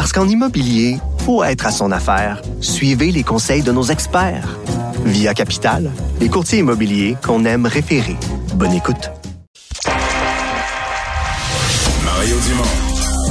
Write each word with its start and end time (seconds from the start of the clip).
Parce 0.00 0.14
qu'en 0.14 0.26
immobilier, 0.26 0.96
faut 1.26 1.44
être 1.44 1.66
à 1.66 1.70
son 1.70 1.92
affaire. 1.92 2.40
Suivez 2.62 3.12
les 3.12 3.22
conseils 3.22 3.60
de 3.60 3.70
nos 3.70 3.82
experts. 3.82 4.58
Via 5.04 5.34
Capital, 5.34 5.90
les 6.20 6.30
courtiers 6.30 6.60
immobiliers 6.60 7.18
qu'on 7.22 7.44
aime 7.44 7.66
référer. 7.66 8.16
Bonne 8.54 8.72
écoute. 8.72 9.10
Mario 12.02 12.36
Dumont. 12.48 12.64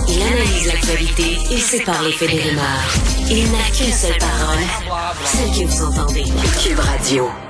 Il 0.09 0.21
analyse 0.21 0.67
l'actualité 0.67 1.39
et 1.49 1.57
sépare 1.57 2.03
les 2.03 2.11
faits 2.11 2.29
des 2.29 2.39
rumeurs. 2.39 2.93
Il 3.31 3.51
n'a 3.51 3.75
qu'une 3.75 3.91
seule 3.91 4.19
parole, 4.19 5.09
celle 5.25 5.49
que 5.49 5.71
vous 5.71 5.85
entendez. 5.85 6.25
Cube 6.61 6.77
Radio. 6.77 7.48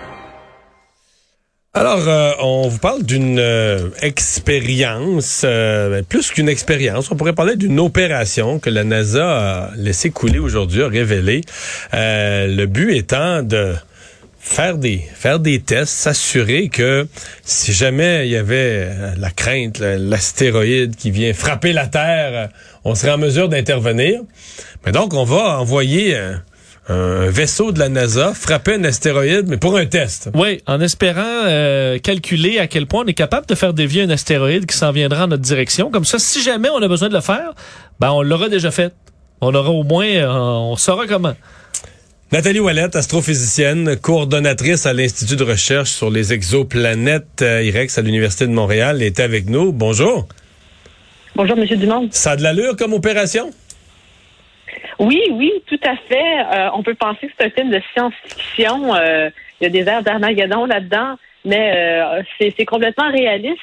Alors, 1.76 2.08
euh, 2.08 2.32
on 2.40 2.68
vous 2.68 2.80
parle 2.80 3.04
d'une 3.04 3.38
euh, 3.38 3.92
expérience, 4.02 5.44
euh, 5.46 6.02
plus 6.02 6.32
qu'une 6.32 6.50
expérience, 6.50 7.12
on 7.12 7.16
pourrait 7.16 7.34
parler 7.34 7.58
d'une 7.58 7.80
opération 7.80 8.58
que 8.58 8.72
la 8.72 8.84
NASA 8.84 9.68
a 9.68 9.76
laissé 9.76 10.10
couler 10.10 10.40
aujourd'hui, 10.40 10.82
a 10.82 10.88
révélé. 10.88 11.42
le 11.94 12.66
but 12.66 12.96
étant 12.96 13.44
de 13.44 13.76
faire 14.40 14.80
des 14.80 15.04
faire 15.14 15.40
des 15.40 15.60
tests, 15.60 15.94
s'assurer 15.94 16.70
que 16.70 17.08
si 17.44 17.72
jamais 17.72 18.28
il 18.28 18.32
y 18.32 18.38
avait 18.38 18.90
la 19.20 19.30
crainte, 19.30 19.78
l'astéroïde 19.78 20.96
qui 20.96 21.12
vient 21.12 21.34
frapper 21.34 21.72
la 21.72 21.86
Terre, 21.86 22.50
on 22.84 22.96
serait 22.96 23.12
en 23.12 23.20
mesure 23.20 23.48
d'intervenir. 23.48 24.22
Mais 24.88 24.92
donc, 24.92 25.14
on 25.14 25.24
va 25.24 25.60
envoyer 25.60 26.18
un 26.90 27.30
vaisseau 27.30 27.72
de 27.72 27.80
la 27.80 27.88
NASA 27.88 28.34
frapper 28.34 28.74
un 28.74 28.84
astéroïde, 28.84 29.46
mais 29.48 29.58
pour 29.58 29.78
un 29.78 29.86
test. 29.86 30.30
Oui, 30.34 30.62
en 30.66 30.82
espérant 30.82 31.22
euh, 31.24 32.00
calculer 32.00 32.58
à 32.58 32.68
quel 32.68 32.88
point 32.88 33.04
on 33.06 33.08
est 33.08 33.14
capable 33.14 33.46
de 33.46 33.56
faire 33.56 33.74
dévier 33.74 34.02
un 34.02 34.10
astéroïde 34.10 34.66
qui 34.66 34.76
s'en 34.76 34.92
viendra 34.92 35.26
en 35.26 35.28
notre 35.28 35.44
direction. 35.44 35.92
Comme 35.92 36.06
ça, 36.06 36.18
si 36.18 36.42
jamais 36.42 36.70
on 36.70 36.82
a 36.82 36.88
besoin 36.88 37.10
de 37.10 37.14
le 37.14 37.22
faire, 37.22 37.54
ben 38.00 38.10
on 38.12 38.24
l'aura 38.24 38.50
déjà 38.50 38.72
fait. 38.72 38.92
On 39.42 39.54
aura 39.54 39.70
au 39.70 39.84
moins, 39.84 40.08
euh, 40.08 40.28
on 40.28 40.76
saura 40.76 41.06
comment. 41.06 41.36
Nathalie 42.32 42.60
Ouellette, 42.60 42.96
astrophysicienne, 42.96 43.96
coordonnatrice 43.96 44.86
à 44.86 44.94
l'Institut 44.94 45.36
de 45.36 45.44
recherche 45.44 45.92
sur 45.92 46.10
les 46.10 46.34
exoplanètes 46.34 47.42
euh, 47.42 47.64
IREX 47.64 47.98
à 47.98 48.02
l'Université 48.02 48.48
de 48.48 48.52
Montréal, 48.52 49.02
est 49.02 49.20
avec 49.20 49.48
nous. 49.48 49.72
Bonjour. 49.72 50.28
Bonjour, 51.36 51.56
Monsieur 51.56 51.78
Dumont. 51.78 52.08
Ça 52.12 52.32
a 52.32 52.36
de 52.36 52.44
l'allure 52.44 52.76
comme 52.76 52.94
opération? 52.94 53.52
Oui, 55.00 55.22
oui, 55.32 55.52
tout 55.66 55.80
à 55.84 55.96
fait. 55.96 56.40
Euh, 56.40 56.70
on 56.74 56.84
peut 56.84 56.94
penser 56.94 57.28
que 57.28 57.34
c'est 57.40 57.46
un 57.46 57.50
film 57.50 57.70
de 57.70 57.82
science-fiction. 57.94 58.96
Euh, 58.96 59.30
il 59.60 59.64
y 59.64 59.68
a 59.68 59.70
des 59.70 59.90
airs 59.90 60.04
d'Armageddon 60.04 60.66
là-dedans, 60.66 61.16
mais 61.46 61.74
euh, 61.76 62.22
c'est 62.38 62.66
complètement 62.66 63.10
réaliste. 63.10 63.62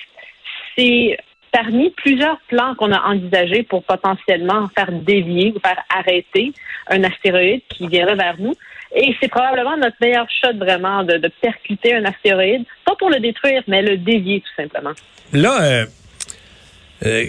C'est 0.76 1.18
parmi 1.52 1.90
plusieurs 1.90 2.38
plans 2.48 2.74
qu'on 2.74 2.90
a 2.90 3.00
envisagés 3.02 3.62
pour 3.62 3.82
potentiellement 3.82 4.68
faire 4.76 4.90
dévier 4.90 5.52
ou 5.54 5.60
faire 5.60 5.82
arrêter 5.94 6.52
un 6.88 7.04
astéroïde 7.04 7.62
qui 7.68 7.86
viendrait 7.86 8.16
vers 8.16 8.36
nous. 8.38 8.54
Et 8.94 9.14
c'est 9.20 9.28
probablement 9.28 9.76
notre 9.76 9.96
meilleur 10.00 10.26
shot 10.30 10.56
vraiment 10.56 11.02
de, 11.02 11.18
de, 11.18 11.28
percuter 11.40 11.94
un 11.94 12.04
astéroïde, 12.04 12.64
pas 12.84 12.94
pour 12.94 13.10
le 13.10 13.20
détruire, 13.20 13.62
mais 13.66 13.82
le 13.82 13.98
dévier 13.98 14.40
tout 14.40 14.62
simplement. 14.62 14.92
Là, 15.32 15.86
euh, 17.04 17.24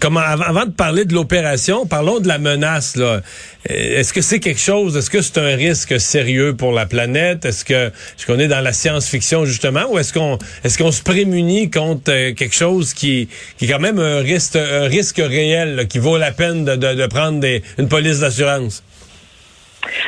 comment 0.00 0.20
avant 0.20 0.66
de 0.66 0.72
parler 0.72 1.04
de 1.04 1.14
l'opération, 1.14 1.86
parlons 1.86 2.18
de 2.18 2.26
la 2.26 2.38
menace. 2.38 2.96
Euh, 2.98 3.20
est-ce 3.68 4.12
que 4.12 4.20
c'est 4.20 4.40
quelque 4.40 4.60
chose 4.60 4.96
Est-ce 4.96 5.10
que 5.10 5.20
c'est 5.20 5.38
un 5.38 5.54
risque 5.54 6.00
sérieux 6.00 6.56
pour 6.56 6.72
la 6.72 6.86
planète? 6.86 7.44
Est-ce 7.44 7.64
que 7.64 7.86
est-ce 7.86 8.26
qu'on 8.26 8.40
est 8.40 8.48
dans 8.48 8.60
la 8.60 8.72
science-fiction 8.72 9.44
justement 9.44 9.84
ou 9.90 9.98
est-ce 9.98 10.12
qu'on 10.12 10.38
est-ce 10.64 10.76
qu'on 10.76 10.90
se 10.90 11.04
prémunit 11.04 11.70
contre 11.70 12.10
euh, 12.10 12.32
quelque 12.34 12.54
chose 12.54 12.94
qui 12.94 13.28
est 13.60 13.66
quand 13.68 13.78
même 13.78 14.00
un 14.00 14.18
risque 14.18 14.58
risque 14.58 15.18
réel 15.18 15.86
qui 15.88 16.00
vaut 16.00 16.18
la 16.18 16.32
peine 16.32 16.64
de, 16.64 17.06
prendre 17.06 17.46
une 17.78 17.88
police 17.88 18.20
d'assurance? 18.20 18.82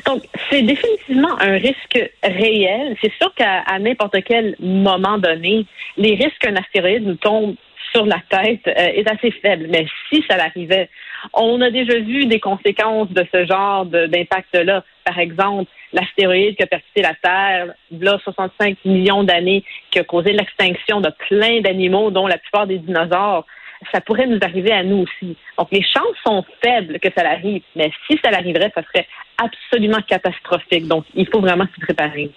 Donc, 0.06 0.24
c'est 0.50 0.62
définitivement 0.62 1.40
un 1.40 1.52
risque 1.52 2.10
réel. 2.24 2.96
C'est 3.00 3.12
sûr 3.20 3.32
qu'à 3.36 3.62
n'importe 3.78 4.16
quel 4.26 4.56
moment 4.58 5.18
donné, 5.18 5.66
les 5.96 6.16
risques 6.16 6.38
qu'un 6.40 6.56
astéroïde 6.56 7.06
nous 7.06 7.14
tombe 7.14 7.54
sur 7.98 8.06
la 8.06 8.20
tête 8.30 8.66
euh, 8.68 8.72
est 8.76 9.10
assez 9.10 9.30
faible. 9.30 9.66
Mais 9.68 9.86
si 10.08 10.24
ça 10.28 10.36
l'arrivait, 10.36 10.88
on 11.34 11.60
a 11.60 11.70
déjà 11.70 11.98
vu 11.98 12.26
des 12.26 12.38
conséquences 12.38 13.10
de 13.10 13.24
ce 13.32 13.44
genre 13.44 13.86
d'impact-là. 13.86 14.84
Par 15.04 15.18
exemple, 15.18 15.70
l'astéroïde 15.92 16.56
qui 16.56 16.62
a 16.62 16.66
percuté 16.66 17.02
la 17.02 17.14
Terre, 17.14 17.74
là, 17.90 18.18
65 18.22 18.78
millions 18.84 19.24
d'années, 19.24 19.64
qui 19.90 19.98
a 19.98 20.04
causé 20.04 20.32
l'extinction 20.32 21.00
de 21.00 21.10
plein 21.28 21.60
d'animaux, 21.60 22.10
dont 22.10 22.26
la 22.26 22.38
plupart 22.38 22.66
des 22.66 22.78
dinosaures. 22.78 23.44
Ça 23.92 24.00
pourrait 24.00 24.26
nous 24.26 24.38
arriver 24.42 24.72
à 24.72 24.82
nous 24.82 25.04
aussi. 25.04 25.36
Donc, 25.56 25.68
les 25.72 25.82
chances 25.82 26.16
sont 26.26 26.44
faibles 26.62 26.98
que 26.98 27.08
ça 27.16 27.22
l'arrive, 27.22 27.62
mais 27.76 27.90
si 28.06 28.18
ça 28.24 28.30
l'arriverait, 28.30 28.72
ça 28.74 28.82
serait 28.82 29.06
absolument 29.42 30.02
catastrophique. 30.06 30.88
Donc, 30.88 31.04
il 31.14 31.28
faut 31.28 31.40
vraiment 31.40 31.66
s'y 31.74 31.80
préparer. 31.80 32.30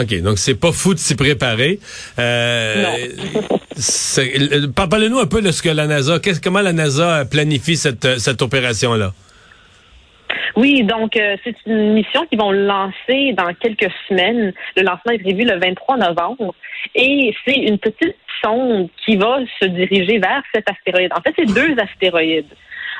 OK, 0.00 0.22
donc 0.22 0.38
c'est 0.38 0.58
pas 0.58 0.70
fou 0.70 0.94
de 0.94 0.98
s'y 0.98 1.16
préparer. 1.16 1.80
Euh. 2.18 2.84
Parlez-nous 4.76 5.18
un 5.18 5.26
peu 5.26 5.42
de 5.42 5.50
ce 5.50 5.60
que 5.62 5.68
la 5.68 5.86
NASA, 5.86 6.18
comment 6.42 6.60
la 6.60 6.72
NASA 6.72 7.24
planifie 7.24 7.76
cette, 7.76 8.18
cette 8.18 8.40
opération-là? 8.40 9.12
Oui, 10.56 10.82
donc 10.82 11.16
euh, 11.16 11.36
c'est 11.44 11.54
une 11.66 11.94
mission 11.94 12.26
qu'ils 12.26 12.38
vont 12.38 12.52
lancer 12.52 13.32
dans 13.34 13.52
quelques 13.60 13.90
semaines. 14.08 14.52
Le 14.76 14.82
lancement 14.82 15.12
est 15.12 15.18
prévu 15.18 15.44
le 15.44 15.58
23 15.58 15.96
novembre. 15.96 16.54
Et 16.94 17.34
c'est 17.44 17.56
une 17.56 17.78
petite 17.78 18.16
sonde 18.42 18.88
qui 19.04 19.16
va 19.16 19.38
se 19.60 19.66
diriger 19.66 20.18
vers 20.18 20.42
cet 20.54 20.70
astéroïde. 20.70 21.12
En 21.12 21.20
fait, 21.20 21.34
c'est 21.38 21.52
deux 21.52 21.76
astéroïdes. 21.78 22.54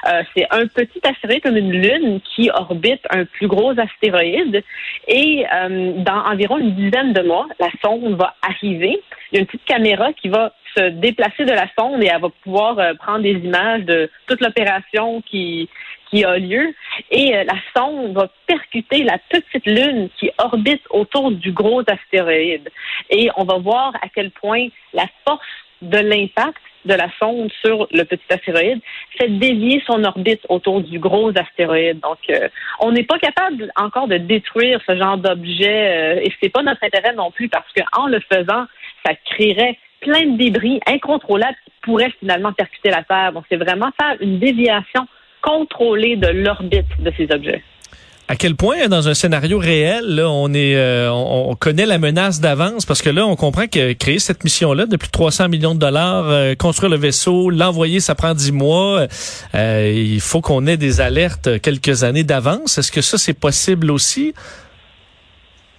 Euh, 0.07 0.23
c'est 0.35 0.47
un 0.51 0.67
petit 0.67 1.01
astéroïde 1.05 1.43
comme 1.43 1.57
une 1.57 1.73
lune 1.73 2.21
qui 2.21 2.51
orbite 2.51 3.03
un 3.11 3.25
plus 3.25 3.49
gros 3.49 3.73
astéroïde. 3.79 4.63
Et 5.07 5.45
euh, 5.53 5.93
dans 5.97 6.25
environ 6.25 6.59
une 6.59 6.75
dizaine 6.75 7.13
de 7.13 7.23
mois, 7.23 7.47
la 7.59 7.69
sonde 7.83 8.17
va 8.17 8.35
arriver. 8.43 9.01
Il 9.31 9.35
y 9.35 9.39
a 9.39 9.41
une 9.41 9.47
petite 9.47 9.65
caméra 9.65 10.13
qui 10.13 10.29
va 10.29 10.53
se 10.77 10.89
déplacer 10.91 11.45
de 11.45 11.53
la 11.53 11.67
sonde 11.79 12.03
et 12.03 12.07
elle 12.07 12.21
va 12.21 12.29
pouvoir 12.45 12.79
euh, 12.79 12.95
prendre 12.95 13.23
des 13.23 13.33
images 13.33 13.85
de 13.85 14.11
toute 14.27 14.41
l'opération 14.41 15.23
qui, 15.23 15.69
qui 16.11 16.25
a 16.25 16.39
lieu. 16.39 16.75
Et 17.11 17.33
la 17.33 17.57
sonde 17.77 18.15
va 18.15 18.29
percuter 18.47 19.03
la 19.03 19.19
petite 19.31 19.67
lune 19.67 20.09
qui 20.19 20.31
orbite 20.39 20.83
autour 20.91 21.31
du 21.31 21.53
gros 21.53 21.83
astéroïde. 21.87 22.69
Et 23.11 23.31
on 23.37 23.45
va 23.45 23.59
voir 23.59 23.95
à 23.97 24.09
quel 24.15 24.31
point 24.31 24.69
la 24.93 25.07
force 25.27 25.47
de 25.83 25.99
l'impact 25.99 26.59
de 26.85 26.95
la 26.95 27.09
sonde 27.19 27.51
sur 27.65 27.87
le 27.93 28.05
petit 28.05 28.25
astéroïde 28.31 28.81
fait 29.19 29.29
dévier 29.29 29.83
son 29.87 30.05
orbite 30.05 30.41
autour 30.49 30.81
du 30.81 30.99
gros 30.99 31.31
astéroïde. 31.37 32.01
Donc, 32.01 32.19
euh, 32.31 32.49
on 32.81 32.93
n'est 32.93 33.05
pas 33.05 33.19
capable 33.19 33.71
encore 33.77 34.09
de 34.09 34.17
détruire 34.17 34.81
ce 34.89 34.97
genre 34.97 35.19
d'objet 35.19 36.19
euh, 36.19 36.23
et 36.23 36.33
c'est 36.41 36.49
pas 36.49 36.63
notre 36.63 36.83
intérêt 36.83 37.15
non 37.15 37.31
plus 37.31 37.49
parce 37.49 37.67
qu'en 37.73 38.07
le 38.07 38.21
faisant, 38.21 38.65
ça 39.05 39.13
créerait 39.27 39.79
plein 40.01 40.27
de 40.27 40.39
débris 40.39 40.81
incontrôlables 40.87 41.57
qui 41.65 41.73
pourraient 41.83 42.13
finalement 42.21 42.53
percuter 42.53 42.91
la 42.91 43.03
Terre. 43.03 43.33
Donc, 43.33 43.45
c'est 43.51 43.57
vraiment 43.57 43.91
faire 44.01 44.17
une 44.21 44.39
déviation 44.39 45.07
contrôlée 45.43 46.17
de 46.17 46.29
l'orbite 46.29 47.01
de 47.01 47.13
ces 47.17 47.29
objets 47.33 47.63
à 48.29 48.37
quel 48.37 48.57
point 48.57 48.89
dans 48.89 49.09
un 49.09 49.15
scénario 49.15 49.59
réel, 49.59 50.23
on 50.23 50.53
est, 50.53 50.77
euh, 50.77 51.11
on, 51.11 51.57
connaît 51.57 51.87
la 51.87 51.99
menace 51.99 52.41
d'avance? 52.41 52.85
Parce 52.85 53.01
que 53.01 53.09
là, 53.09 53.27
on 53.27 53.37
comprend 53.37 53.67
que 53.67 53.95
créer 53.95 54.19
cette 54.19 54.45
mission-là 54.45 54.85
de 54.85 54.97
plus 54.99 55.07
de 55.07 55.13
300 55.13 55.49
millions 55.49 55.75
de 55.75 55.81
dollars, 55.81 56.27
euh, 56.29 56.55
construire 56.55 56.91
le 56.91 56.99
vaisseau, 56.99 57.49
l'envoyer, 57.49 58.01
ça 58.01 58.15
prend 58.15 58.35
10 58.35 58.53
mois. 58.53 59.07
Euh, 59.55 59.93
il 59.95 60.21
faut 60.21 60.43
qu'on 60.43 60.67
ait 60.67 60.77
des 60.77 61.01
alertes 61.01 61.59
quelques 61.63 62.05
années 62.05 62.23
d'avance. 62.23 62.77
Est-ce 62.77 62.93
que 62.93 63.01
ça, 63.01 63.17
c'est 63.17 63.33
possible 63.33 63.91
aussi? 63.91 64.35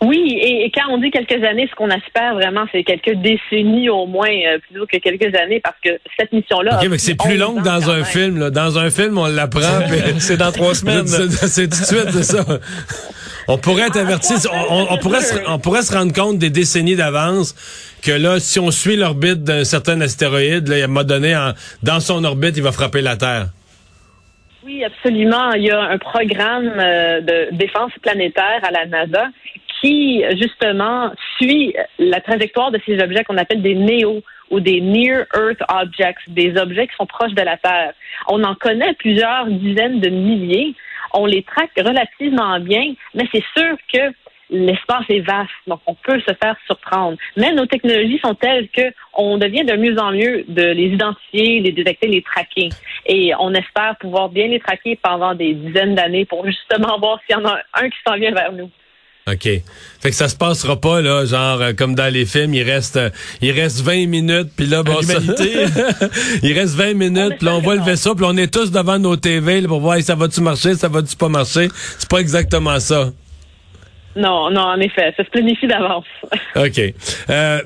Oui, 0.01 0.39
et, 0.41 0.71
quand 0.73 0.89
on 0.89 0.97
dit 0.97 1.11
quelques 1.11 1.43
années, 1.43 1.67
ce 1.69 1.75
qu'on 1.75 1.89
espère 1.89 2.33
vraiment, 2.33 2.65
c'est 2.71 2.83
quelques 2.83 3.15
décennies 3.15 3.89
au 3.89 4.05
moins, 4.05 4.29
euh, 4.29 4.57
plutôt 4.59 4.85
que 4.85 4.97
quelques 4.97 5.35
années, 5.35 5.59
parce 5.61 5.75
que 5.83 5.89
cette 6.17 6.31
mission-là. 6.31 6.79
Ok, 6.81 6.87
mais 6.89 6.97
c'est 6.97 7.15
plus 7.15 7.37
long 7.37 7.55
que 7.55 7.63
dans 7.63 7.89
un 7.89 8.05
film. 8.05 8.39
Là. 8.39 8.49
Dans 8.49 8.79
un 8.79 8.89
film, 8.89 9.17
on 9.17 9.27
l'apprend, 9.27 9.81
c'est 10.19 10.37
dans 10.37 10.53
trois 10.53 10.73
semaines. 10.73 11.05
c'est 11.05 11.69
tout 11.69 11.81
de 11.81 11.85
suite, 11.85 12.11
c'est 12.11 12.23
ça. 12.23 12.45
On 13.49 13.57
pourrait 13.57 13.87
être 13.87 13.97
averti, 13.97 14.35
on, 14.69 14.97
pourrait 14.99 15.21
se, 15.21 15.35
on 15.47 15.59
pourrait 15.59 15.81
se 15.81 15.91
rendre 15.91 16.13
compte 16.13 16.37
des 16.37 16.51
décennies 16.51 16.95
d'avance 16.95 17.55
que 18.01 18.11
là, 18.11 18.39
si 18.39 18.59
on 18.59 18.71
suit 18.71 18.95
l'orbite 18.95 19.43
d'un 19.43 19.63
certain 19.63 19.99
astéroïde, 20.01 20.67
là, 20.67 20.79
il 20.79 20.87
m'a 20.87 21.03
donné, 21.03 21.35
dans 21.83 21.99
son 21.99 22.23
orbite, 22.23 22.55
il 22.55 22.63
va 22.63 22.71
frapper 22.71 23.01
la 23.01 23.17
Terre. 23.17 23.47
Oui, 24.63 24.83
absolument. 24.83 25.51
Il 25.53 25.63
y 25.63 25.71
a 25.71 25.81
un 25.81 25.97
programme 25.97 26.71
euh, 26.77 27.21
de 27.21 27.55
défense 27.55 27.91
planétaire 28.01 28.61
à 28.63 28.71
la 28.71 28.85
NASA 28.85 29.29
qui, 29.81 30.23
justement, 30.37 31.11
suit 31.37 31.73
la 31.97 32.21
trajectoire 32.21 32.71
de 32.71 32.79
ces 32.85 33.01
objets 33.01 33.23
qu'on 33.23 33.37
appelle 33.37 33.61
des 33.61 33.75
NEO 33.75 34.21
ou 34.49 34.59
des 34.59 34.81
Near 34.81 35.25
Earth 35.35 35.61
Objects, 35.69 36.17
des 36.27 36.57
objets 36.57 36.87
qui 36.87 36.95
sont 36.95 37.05
proches 37.05 37.33
de 37.33 37.41
la 37.41 37.57
Terre. 37.57 37.93
On 38.27 38.43
en 38.43 38.55
connaît 38.55 38.93
plusieurs 38.93 39.47
dizaines 39.47 39.99
de 39.99 40.09
milliers. 40.09 40.73
On 41.13 41.25
les 41.25 41.43
traque 41.43 41.71
relativement 41.77 42.59
bien, 42.59 42.93
mais 43.13 43.27
c'est 43.31 43.43
sûr 43.55 43.75
que 43.93 44.13
l'espace 44.49 45.05
est 45.09 45.19
vaste, 45.19 45.51
donc 45.67 45.79
on 45.85 45.93
peut 45.93 46.19
se 46.21 46.33
faire 46.33 46.55
surprendre. 46.65 47.17
Mais 47.37 47.51
nos 47.53 47.65
technologies 47.65 48.19
sont 48.19 48.33
telles 48.33 48.67
que 48.69 48.91
on 49.13 49.37
devient 49.37 49.63
de 49.63 49.75
mieux 49.75 49.97
en 49.99 50.11
mieux 50.11 50.43
de 50.47 50.63
les 50.63 50.87
identifier, 50.87 51.59
les 51.59 51.71
détecter, 51.71 52.07
les 52.07 52.21
traquer. 52.21 52.69
Et 53.05 53.31
on 53.39 53.53
espère 53.53 53.95
pouvoir 53.99 54.29
bien 54.29 54.47
les 54.47 54.59
traquer 54.59 54.97
pendant 55.01 55.35
des 55.35 55.53
dizaines 55.53 55.95
d'années 55.95 56.25
pour 56.25 56.45
justement 56.45 56.97
voir 56.99 57.19
s'il 57.25 57.37
y 57.37 57.39
en 57.39 57.45
a 57.45 57.59
un 57.73 57.89
qui 57.89 57.97
s'en 58.05 58.15
vient 58.15 58.31
vers 58.31 58.51
nous. 58.51 58.69
OK. 59.31 59.43
Fait 59.43 60.09
que 60.09 60.15
ça 60.15 60.29
se 60.29 60.35
passera 60.35 60.79
pas 60.79 61.01
là, 61.01 61.25
genre 61.25 61.61
euh, 61.61 61.73
comme 61.73 61.95
dans 61.95 62.11
les 62.11 62.25
films, 62.25 62.53
il 62.53 62.63
reste 62.63 62.97
euh, 62.97 63.09
il 63.41 63.51
reste 63.51 63.81
20 63.81 64.07
minutes 64.07 64.49
puis 64.55 64.65
là 64.65 64.81
bon 64.83 65.01
ça, 65.01 65.19
il 66.43 66.53
reste 66.57 66.75
20 66.75 66.93
minutes, 66.93 67.37
puis 67.37 67.45
là 67.45 67.55
on 67.55 67.61
voit 67.61 67.75
le 67.75 67.83
vaisseau, 67.83 68.15
puis 68.15 68.25
on 68.27 68.37
est 68.37 68.53
tous 68.53 68.71
devant 68.71 68.97
nos 68.97 69.15
TV 69.15 69.61
là, 69.61 69.67
pour 69.67 69.81
voir 69.81 70.01
ça 70.01 70.15
va-tu 70.15 70.41
marcher, 70.41 70.75
ça 70.75 70.87
va-tu 70.87 71.15
pas 71.15 71.29
marcher? 71.29 71.67
C'est 71.97 72.09
pas 72.09 72.19
exactement 72.19 72.79
ça. 72.79 73.11
Non, 74.15 74.49
non, 74.49 74.61
en 74.61 74.79
effet, 74.79 75.13
ça 75.15 75.23
se 75.23 75.29
planifie 75.29 75.67
d'avance. 75.67 76.05
OK. 76.55 76.81
Euh, 77.29 77.61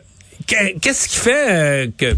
Qu'est-ce 0.46 1.08
qui 1.08 1.18
fait 1.18 1.52
euh, 1.52 1.88
que 1.98 2.16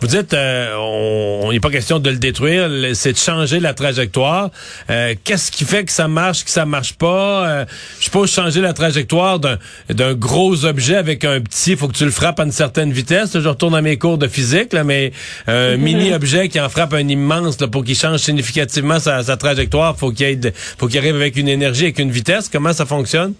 vous 0.00 0.06
dites 0.06 0.32
euh, 0.32 0.74
on 0.76 1.50
n'est 1.50 1.60
pas 1.60 1.70
question 1.70 1.98
de 1.98 2.10
le 2.10 2.18
détruire, 2.18 2.70
c'est 2.94 3.12
de 3.12 3.18
changer 3.18 3.58
la 3.58 3.74
trajectoire. 3.74 4.50
Euh, 4.90 5.14
qu'est-ce 5.24 5.50
qui 5.50 5.64
fait 5.64 5.84
que 5.84 5.90
ça 5.90 6.06
marche, 6.06 6.44
que 6.44 6.50
ça 6.50 6.64
marche 6.64 6.94
pas? 6.94 7.66
Je 7.98 8.04
suppose 8.04 8.32
changer 8.32 8.60
la 8.60 8.72
trajectoire 8.72 9.40
d'un 9.40 10.14
gros 10.14 10.64
objet 10.64 10.96
avec 10.96 11.24
un 11.24 11.40
petit, 11.40 11.76
faut 11.76 11.88
que 11.88 11.96
tu 11.96 12.04
le 12.04 12.10
frappes 12.10 12.38
à 12.38 12.44
une 12.44 12.52
certaine 12.52 12.92
vitesse. 12.92 13.38
Je 13.38 13.48
retourne 13.48 13.74
à 13.74 13.82
mes 13.82 13.98
cours 13.98 14.18
de 14.18 14.28
physique, 14.28 14.72
là, 14.72 14.84
mais 14.84 15.12
un 15.46 15.76
mini 15.88 16.12
objet 16.12 16.48
qui 16.48 16.60
en 16.60 16.68
frappe 16.68 16.94
un 16.94 17.08
immense 17.08 17.60
là, 17.60 17.66
pour 17.66 17.84
qu'il 17.84 17.96
change 17.96 18.20
significativement 18.20 19.00
sa, 19.00 19.22
sa 19.22 19.36
trajectoire, 19.36 19.96
faut 19.96 20.12
qu'il 20.12 20.52
faut 20.78 20.86
qu'il 20.86 20.98
arrive 20.98 21.16
avec 21.16 21.36
une 21.36 21.48
énergie, 21.48 21.84
avec 21.84 21.98
une 21.98 22.10
vitesse. 22.10 22.48
Comment 22.48 22.72
ça 22.72 22.86
fonctionne? 22.86 23.34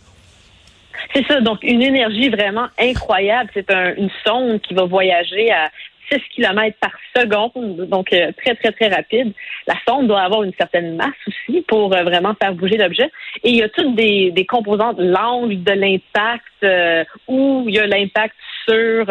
C'est 1.14 1.26
ça, 1.26 1.40
donc 1.40 1.60
une 1.62 1.82
énergie 1.82 2.28
vraiment 2.28 2.66
incroyable. 2.78 3.50
C'est 3.54 3.70
une 3.70 4.10
sonde 4.26 4.60
qui 4.60 4.74
va 4.74 4.84
voyager 4.84 5.50
à 5.50 5.70
6 6.10 6.20
km 6.34 6.76
par 6.80 6.92
seconde, 7.16 7.88
donc 7.88 8.12
euh, 8.12 8.32
très, 8.42 8.54
très, 8.54 8.72
très 8.72 8.88
rapide. 8.88 9.32
La 9.66 9.74
sonde 9.86 10.08
doit 10.08 10.22
avoir 10.22 10.42
une 10.42 10.52
certaine 10.58 10.96
masse 10.96 11.08
aussi 11.26 11.62
pour 11.62 11.94
euh, 11.94 12.02
vraiment 12.02 12.34
faire 12.40 12.54
bouger 12.54 12.76
l'objet. 12.76 13.10
Et 13.44 13.50
il 13.50 13.56
y 13.56 13.62
a 13.62 13.68
toutes 13.68 13.94
des, 13.94 14.30
des 14.30 14.46
composantes, 14.46 14.96
l'angle 14.98 15.62
de 15.62 15.72
l'impact, 15.72 16.44
euh, 16.64 17.04
où 17.26 17.64
il 17.66 17.74
y 17.74 17.78
a 17.78 17.86
l'impact 17.86 18.34
sur 18.68 19.06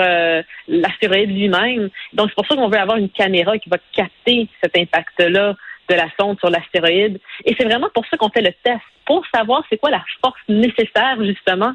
l'astéroïde 0.67 1.31
lui-même. 1.31 1.89
Donc, 2.13 2.29
c'est 2.29 2.35
pour 2.35 2.45
ça 2.45 2.55
qu'on 2.55 2.69
veut 2.69 2.77
avoir 2.77 2.97
une 2.97 3.09
caméra 3.09 3.57
qui 3.57 3.69
va 3.69 3.77
capter 3.91 4.47
cet 4.61 4.77
impact-là 4.77 5.55
de 5.89 5.95
la 5.95 6.07
sonde 6.19 6.37
sur 6.39 6.49
l'astéroïde. 6.49 7.19
Et 7.45 7.55
c'est 7.57 7.65
vraiment 7.65 7.89
pour 7.93 8.05
ça 8.05 8.17
qu'on 8.17 8.29
fait 8.29 8.41
le 8.41 8.51
test, 8.63 8.81
pour 9.05 9.25
savoir 9.33 9.63
c'est 9.69 9.77
quoi 9.77 9.89
la 9.89 10.03
force 10.21 10.39
nécessaire, 10.47 11.17
justement, 11.21 11.73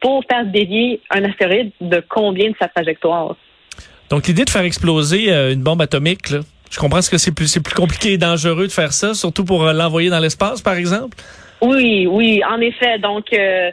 pour 0.00 0.22
faire 0.30 0.44
dévier 0.44 1.00
un 1.10 1.24
astéroïde 1.24 1.72
de 1.80 2.02
combien 2.08 2.50
de 2.50 2.56
sa 2.60 2.68
trajectoire. 2.68 3.36
Donc, 4.14 4.28
l'idée 4.28 4.44
de 4.44 4.50
faire 4.50 4.62
exploser 4.62 5.32
euh, 5.32 5.52
une 5.52 5.64
bombe 5.64 5.82
atomique, 5.82 6.30
là, 6.30 6.38
je 6.70 6.78
comprends 6.78 7.02
ce 7.02 7.10
que 7.10 7.18
c'est 7.18 7.34
plus, 7.34 7.58
plus 7.58 7.74
compliqué 7.74 8.12
et 8.12 8.16
dangereux 8.16 8.68
de 8.68 8.72
faire 8.72 8.92
ça, 8.92 9.12
surtout 9.12 9.44
pour 9.44 9.66
euh, 9.66 9.72
l'envoyer 9.72 10.08
dans 10.08 10.20
l'espace, 10.20 10.62
par 10.62 10.74
exemple? 10.74 11.16
Oui, 11.60 12.06
oui, 12.08 12.40
en 12.48 12.60
effet. 12.60 13.00
Donc, 13.00 13.32
euh, 13.32 13.72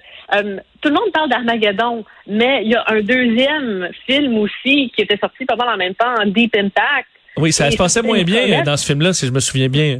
tout 0.81 0.87
le 0.87 0.95
monde 0.95 1.11
parle 1.13 1.29
d'Armageddon, 1.29 2.03
mais 2.25 2.63
il 2.63 2.71
y 2.71 2.75
a 2.75 2.83
un 2.87 3.01
deuxième 3.01 3.89
film 4.07 4.35
aussi 4.39 4.91
qui 4.95 5.03
était 5.03 5.19
sorti 5.19 5.45
pas 5.45 5.55
mal 5.55 5.75
en 5.75 5.77
même 5.77 5.93
temps, 5.93 6.15
Deep 6.25 6.55
Impact, 6.55 7.07
oui, 7.37 7.53
ça 7.53 7.71
se 7.71 7.77
passait 7.77 8.01
moins 8.01 8.23
bien 8.23 8.63
dans 8.63 8.75
ce 8.77 8.85
film-là, 8.85 9.13
si 9.13 9.25
je 9.25 9.31
me 9.31 9.39
souviens 9.39 9.69
bien. 9.69 9.99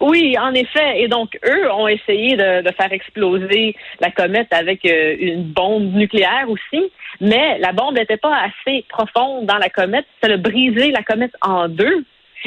Oui, 0.00 0.36
en 0.38 0.52
effet. 0.54 1.02
Et 1.02 1.08
donc, 1.08 1.38
eux 1.46 1.70
ont 1.72 1.88
essayé 1.88 2.36
de, 2.36 2.70
faire 2.76 2.92
exploser 2.92 3.76
la 4.00 4.10
comète 4.10 4.52
avec 4.52 4.84
euh, 4.84 5.16
une 5.18 5.44
bombe 5.44 5.94
nucléaire 5.94 6.46
aussi, 6.48 6.90
mais 7.20 7.58
la 7.58 7.72
bombe 7.72 7.96
n'était 7.96 8.16
pas 8.16 8.36
assez 8.36 8.84
profonde 8.88 9.46
dans 9.46 9.58
la 9.58 9.68
comète. 9.68 10.06
Ça 10.22 10.32
a 10.32 10.36
brisé 10.36 10.90
la 10.90 11.02
comète 11.02 11.34
en 11.40 11.68
deux. 11.68 12.04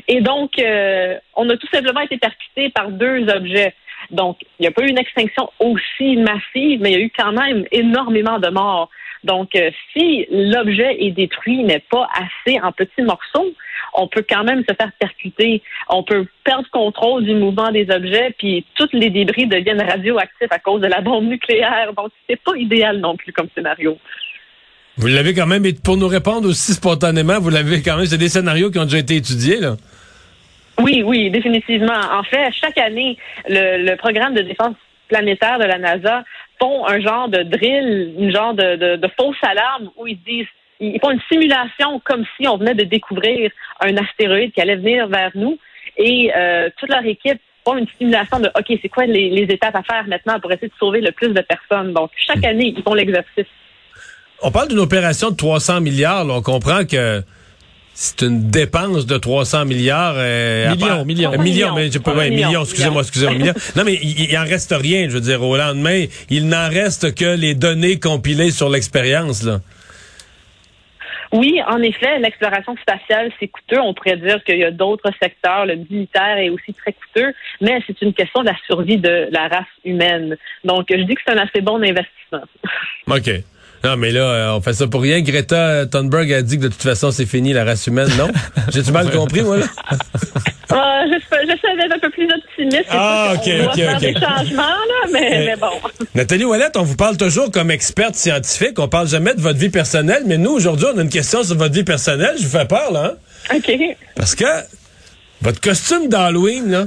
Et 0.07 0.21
donc, 0.21 0.59
euh, 0.59 1.17
on 1.35 1.49
a 1.49 1.57
tout 1.57 1.67
simplement 1.71 2.01
été 2.01 2.17
percuté 2.17 2.69
par 2.69 2.89
deux 2.89 3.27
objets. 3.29 3.73
Donc, 4.11 4.37
il 4.59 4.63
n'y 4.63 4.67
a 4.67 4.71
pas 4.71 4.83
eu 4.83 4.89
une 4.89 4.99
extinction 4.99 5.49
aussi 5.59 6.17
massive, 6.17 6.81
mais 6.81 6.91
il 6.91 6.99
y 6.99 7.01
a 7.01 7.05
eu 7.05 7.11
quand 7.17 7.31
même 7.31 7.65
énormément 7.71 8.39
de 8.39 8.49
morts. 8.49 8.89
Donc, 9.23 9.55
euh, 9.55 9.71
si 9.93 10.27
l'objet 10.29 11.03
est 11.03 11.11
détruit, 11.11 11.63
mais 11.63 11.79
pas 11.89 12.07
assez 12.13 12.59
en 12.61 12.71
petits 12.71 13.01
morceaux, 13.01 13.51
on 13.93 14.07
peut 14.07 14.25
quand 14.27 14.43
même 14.43 14.63
se 14.67 14.73
faire 14.73 14.91
percuter. 14.99 15.61
On 15.89 16.03
peut 16.03 16.25
perdre 16.43 16.67
contrôle 16.71 17.25
du 17.25 17.33
mouvement 17.33 17.71
des 17.71 17.89
objets, 17.89 18.33
puis 18.37 18.65
tous 18.75 18.89
les 18.93 19.09
débris 19.09 19.47
deviennent 19.47 19.81
radioactifs 19.81 20.51
à 20.51 20.59
cause 20.59 20.81
de 20.81 20.87
la 20.87 21.01
bombe 21.01 21.25
nucléaire. 21.25 21.93
Donc, 21.95 22.11
c'est 22.29 22.41
pas 22.41 22.55
idéal 22.55 22.99
non 22.99 23.15
plus 23.15 23.33
comme 23.33 23.47
scénario. 23.55 23.97
Vous 24.97 25.07
l'avez 25.07 25.33
quand 25.33 25.45
même, 25.45 25.65
et 25.65 25.73
pour 25.73 25.97
nous 25.97 26.07
répondre 26.07 26.49
aussi 26.49 26.73
spontanément, 26.73 27.39
vous 27.39 27.49
l'avez 27.51 27.81
quand 27.83 27.97
même, 27.97 28.05
c'est 28.05 28.17
des 28.17 28.29
scénarios 28.29 28.71
qui 28.71 28.79
ont 28.79 28.85
déjà 28.85 28.97
été 28.97 29.15
étudiés, 29.15 29.59
là. 29.59 29.75
Oui, 30.79 31.03
oui, 31.03 31.31
définitivement. 31.31 31.99
En 32.11 32.23
fait, 32.23 32.51
chaque 32.51 32.77
année, 32.77 33.17
le 33.47 33.95
programme 33.95 34.35
de 34.35 34.41
défense 34.41 34.75
planétaire 35.07 35.59
de 35.59 35.65
la 35.65 35.77
NASA 35.77 36.23
font 36.59 36.85
un 36.87 36.99
genre 36.99 37.29
de 37.29 37.43
drill, 37.43 38.13
une 38.17 38.31
genre 38.31 38.53
de, 38.53 38.95
de, 38.95 39.07
fausse 39.19 39.37
alarme 39.41 39.89
où 39.97 40.07
ils 40.07 40.19
disent 40.23 40.47
ils 40.79 40.99
font 40.99 41.11
une 41.11 41.21
simulation 41.31 41.99
comme 42.03 42.23
si 42.39 42.47
on 42.47 42.57
venait 42.57 42.75
de 42.75 42.83
découvrir 42.83 43.51
un 43.81 43.95
astéroïde 43.97 44.53
qui 44.53 44.61
allait 44.61 44.75
venir 44.75 45.07
vers 45.07 45.31
nous 45.35 45.57
et 45.97 46.31
euh, 46.35 46.69
toute 46.77 46.89
leur 46.89 47.05
équipe 47.05 47.39
font 47.65 47.77
une 47.77 47.87
simulation 47.97 48.39
de 48.39 48.47
OK, 48.47 48.77
c'est 48.81 48.89
quoi 48.89 49.05
les, 49.05 49.29
les, 49.29 49.43
étapes 49.53 49.75
à 49.75 49.83
faire 49.83 50.07
maintenant 50.07 50.39
pour 50.39 50.51
essayer 50.51 50.67
de 50.67 50.73
sauver 50.79 51.01
le 51.01 51.11
plus 51.11 51.29
de 51.29 51.41
personnes? 51.41 51.93
Donc 51.93 52.11
chaque 52.25 52.41
hmm. 52.41 52.45
année, 52.45 52.73
ils 52.77 52.83
font 52.83 52.93
l'exercice. 52.93 53.47
On 54.41 54.51
parle 54.51 54.67
d'une 54.69 54.79
opération 54.79 55.31
de 55.31 55.35
300 55.35 55.81
milliards. 55.81 56.23
Là. 56.23 56.35
On 56.35 56.41
comprend 56.41 56.85
que 56.85 57.23
c'est 57.95 58.21
une 58.21 58.51
dépense 58.51 59.07
de 59.07 59.17
300 59.17 59.65
milliards. 59.65 60.13
Euh, 60.17 60.75
millions, 60.75 61.05
millions. 61.05 61.33
Euh, 61.33 61.37
millions, 61.39 61.75
mais 61.75 61.91
je 61.91 61.97
peux, 61.97 62.13
ouais, 62.13 62.29
millions, 62.29 62.61
excusez-moi, 62.61 63.01
excusez-moi, 63.01 63.35
millions. 63.35 63.55
Non, 63.75 63.83
mais 63.83 63.95
il, 63.95 64.29
il 64.29 64.37
en 64.37 64.43
reste 64.43 64.75
rien, 64.79 65.09
je 65.09 65.15
veux 65.15 65.21
dire, 65.21 65.41
au 65.41 65.57
lendemain, 65.57 66.05
il 66.29 66.47
n'en 66.47 66.69
reste 66.69 67.15
que 67.15 67.35
les 67.35 67.55
données 67.55 67.99
compilées 67.99 68.51
sur 68.51 68.69
l'expérience, 68.69 69.41
là. 69.41 69.61
Oui, 71.33 71.59
en 71.67 71.81
effet, 71.81 72.19
l'exploration 72.19 72.75
spatiale, 72.77 73.31
c'est 73.39 73.47
coûteux. 73.47 73.79
On 73.81 73.93
pourrait 73.93 74.17
dire 74.17 74.43
qu'il 74.43 74.57
y 74.57 74.63
a 74.63 74.71
d'autres 74.71 75.11
secteurs. 75.21 75.65
Le 75.65 75.75
militaire 75.75 76.37
est 76.37 76.49
aussi 76.49 76.73
très 76.73 76.93
coûteux, 76.93 77.33
mais 77.61 77.81
c'est 77.85 78.01
une 78.01 78.13
question 78.13 78.41
de 78.41 78.47
la 78.47 78.55
survie 78.65 78.97
de 78.97 79.27
la 79.31 79.47
race 79.47 79.65
humaine. 79.83 80.37
Donc, 80.63 80.87
je 80.89 81.03
dis 81.03 81.15
que 81.15 81.21
c'est 81.25 81.33
un 81.33 81.37
assez 81.37 81.61
bon 81.61 81.83
investissement. 81.83 82.43
OK. 83.07 83.29
Non, 83.83 83.95
mais 83.95 84.11
là, 84.11 84.21
euh, 84.21 84.55
on 84.55 84.61
fait 84.61 84.73
ça 84.73 84.87
pour 84.87 85.01
rien. 85.01 85.21
Greta 85.21 85.85
Thunberg 85.85 86.31
a 86.33 86.41
dit 86.41 86.57
que 86.57 86.63
de 86.63 86.67
toute 86.69 86.81
façon, 86.81 87.11
c'est 87.11 87.25
fini 87.25 87.53
la 87.53 87.63
race 87.63 87.85
humaine, 87.87 88.09
non? 88.17 88.27
J'ai-tu 88.73 88.91
mal 88.91 89.11
compris, 89.11 89.41
moi, 89.41 89.57
là? 89.57 89.65
Ah, 90.69 91.03
j'essaie 91.09 91.45
d'être 91.77 91.95
un 91.95 91.99
peu 91.99 92.09
plus 92.09 92.27
optimiste. 92.29 92.87
Ah, 92.89 93.33
OK, 93.35 93.41
on 93.47 93.65
OK, 93.65 93.95
OK. 93.95 93.99
des 93.99 94.13
changements, 94.13 94.63
là, 94.63 95.07
mais, 95.11 95.45
mais, 95.45 95.55
bon. 95.55 95.71
Nathalie 96.13 96.43
Ouellette, 96.45 96.75
on 96.75 96.83
vous 96.83 96.95
parle 96.95 97.17
toujours 97.17 97.51
comme 97.51 97.71
experte 97.71 98.15
scientifique. 98.15 98.77
On 98.79 98.87
parle 98.87 99.07
jamais 99.07 99.33
de 99.33 99.41
votre 99.41 99.59
vie 99.59 99.69
personnelle, 99.69 100.23
mais 100.25 100.37
nous, 100.37 100.51
aujourd'hui, 100.51 100.87
on 100.93 100.97
a 100.97 101.01
une 101.01 101.09
question 101.09 101.43
sur 101.43 101.57
votre 101.57 101.73
vie 101.73 101.83
personnelle. 101.83 102.35
Je 102.37 102.43
vous 102.43 102.57
fais 102.57 102.65
peur, 102.65 102.91
là. 102.91 103.15
Hein? 103.49 103.57
OK. 103.57 103.71
Parce 104.15 104.35
que 104.35 104.45
votre 105.41 105.61
costume 105.61 106.09
d'Halloween, 106.09 106.69
là, 106.69 106.85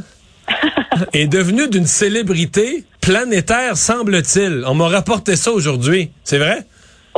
est 1.12 1.26
devenu 1.26 1.68
d'une 1.68 1.86
célébrité 1.86 2.84
planétaire, 3.00 3.76
semble-t-il. 3.76 4.64
On 4.66 4.74
m'a 4.74 4.88
rapporté 4.88 5.36
ça 5.36 5.52
aujourd'hui. 5.52 6.10
C'est 6.24 6.38
vrai? 6.38 6.64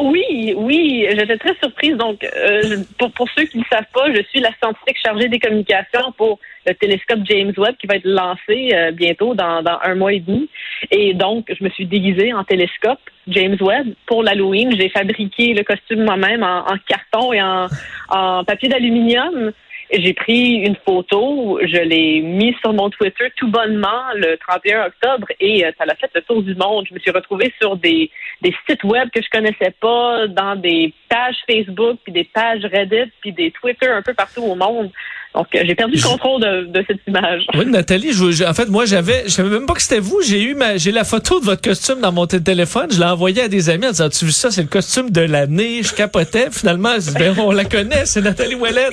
Oui, 0.00 0.54
oui, 0.56 1.06
j'étais 1.10 1.36
très 1.36 1.54
surprise. 1.56 1.96
Donc, 1.96 2.24
euh, 2.24 2.78
pour, 3.14 3.28
ceux 3.36 3.44
qui 3.44 3.58
ne 3.58 3.64
savent 3.70 3.84
pas, 3.92 4.12
je 4.14 4.22
suis 4.30 4.40
la 4.40 4.50
scientifique 4.62 4.96
chargée 5.02 5.28
des 5.28 5.38
communications 5.38 6.12
pour 6.16 6.38
le 6.66 6.74
télescope 6.74 7.20
James 7.24 7.52
Webb 7.56 7.76
qui 7.76 7.86
va 7.86 7.96
être 7.96 8.06
lancé 8.06 8.70
euh, 8.72 8.90
bientôt 8.92 9.34
dans, 9.34 9.62
dans 9.62 9.78
un 9.82 9.94
mois 9.94 10.14
et 10.14 10.20
demi. 10.20 10.48
Et 10.90 11.12
donc, 11.12 11.52
je 11.56 11.62
me 11.62 11.68
suis 11.70 11.86
déguisée 11.86 12.32
en 12.32 12.42
télescope 12.42 13.00
James 13.28 13.58
Webb 13.60 13.94
pour 14.06 14.22
l'Halloween. 14.22 14.74
J'ai 14.78 14.88
fabriqué 14.88 15.52
le 15.52 15.62
costume 15.62 16.04
moi-même 16.04 16.42
en, 16.42 16.60
en, 16.60 16.76
carton 16.88 17.32
et 17.34 17.42
en, 17.42 17.66
en 18.08 18.44
papier 18.44 18.70
d'aluminium. 18.70 19.52
J'ai 19.94 20.14
pris 20.14 20.54
une 20.54 20.76
photo, 20.86 21.60
je 21.62 21.76
l'ai 21.76 22.22
mis 22.22 22.56
sur 22.62 22.72
mon 22.72 22.88
Twitter 22.88 23.30
tout 23.36 23.48
bonnement 23.48 24.02
le 24.14 24.36
31 24.38 24.86
octobre 24.86 25.26
et 25.38 25.66
euh, 25.66 25.70
ça 25.76 25.84
l'a 25.84 25.94
fait 25.96 26.10
le 26.14 26.22
tour 26.22 26.42
du 26.42 26.54
monde. 26.54 26.86
Je 26.88 26.94
me 26.94 26.98
suis 26.98 27.10
retrouvée 27.10 27.52
sur 27.60 27.76
des, 27.76 28.10
des 28.40 28.54
sites 28.66 28.84
web 28.84 29.10
que 29.14 29.20
je 29.20 29.28
connaissais 29.28 29.74
pas, 29.78 30.26
dans 30.28 30.56
des 30.56 30.94
pages 31.10 31.36
Facebook, 31.46 31.98
puis 32.04 32.12
des 32.12 32.24
pages 32.24 32.64
Reddit, 32.64 33.12
puis 33.20 33.32
des 33.32 33.50
Twitter 33.50 33.88
un 33.88 34.00
peu 34.00 34.14
partout 34.14 34.42
au 34.42 34.54
monde. 34.54 34.90
Donc, 35.34 35.46
euh, 35.54 35.60
j'ai 35.66 35.74
perdu 35.74 35.96
le 35.96 36.02
contrôle 36.02 36.40
de, 36.42 36.66
de 36.78 36.84
cette 36.86 36.98
image. 37.08 37.42
Oui, 37.54 37.64
Nathalie, 37.66 38.12
je, 38.12 38.30
je- 38.32 38.44
en 38.44 38.52
fait, 38.52 38.66
moi, 38.68 38.84
j'avais, 38.84 39.22
je 39.24 39.30
savais 39.30 39.48
même 39.48 39.64
pas 39.64 39.72
que 39.72 39.80
c'était 39.82 39.98
vous. 39.98 40.20
J'ai 40.22 40.42
eu 40.42 40.54
ma, 40.54 40.76
j'ai 40.76 40.92
la 40.92 41.04
photo 41.04 41.40
de 41.40 41.46
votre 41.46 41.62
costume 41.62 42.00
dans 42.00 42.12
mon 42.12 42.26
téléphone. 42.26 42.88
Je 42.92 42.98
l'ai 42.98 43.06
envoyé 43.06 43.40
à 43.42 43.48
des 43.48 43.70
amis 43.70 43.86
en 43.86 43.90
disant, 43.92 44.10
tu 44.10 44.26
vu 44.26 44.32
ça? 44.32 44.50
C'est 44.50 44.60
le 44.60 44.68
costume 44.68 45.10
de 45.10 45.22
l'année. 45.22 45.82
Je 45.82 45.94
capotais. 45.94 46.48
Finalement, 46.50 46.90
je 46.96 47.10
dis, 47.10 47.14
ben, 47.18 47.34
on 47.38 47.50
la 47.50 47.64
connaît. 47.64 48.04
C'est 48.04 48.20
Nathalie 48.20 48.56
Ouellet 48.56 48.88